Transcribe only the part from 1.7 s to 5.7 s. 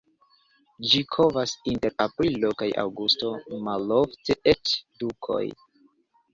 inter aprilo kaj aŭgusto, malofte eĉ dufoje.